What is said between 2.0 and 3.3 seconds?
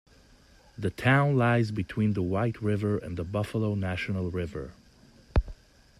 the White River and the